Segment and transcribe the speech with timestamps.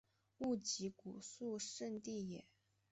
[0.39, 2.43] 勿吉古肃慎地也。